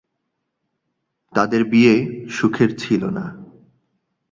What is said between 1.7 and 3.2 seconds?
বিয়ে সুখের ছিল